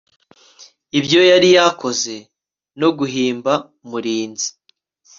ibyo 0.99 1.21
yari 1.31 1.49
yakoze 1.57 2.15
no 2.79 2.89
guhimba 2.97 3.53
mulinzi 3.89 4.49